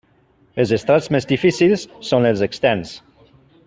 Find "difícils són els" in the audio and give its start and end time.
1.33-2.45